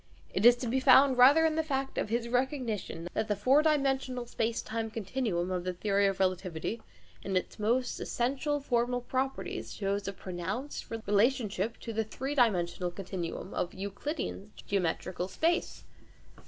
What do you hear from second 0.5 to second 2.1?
to be found rather in the fact of